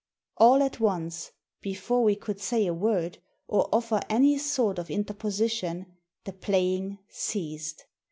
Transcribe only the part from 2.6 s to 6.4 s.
a word, or offer any sort of interposition, the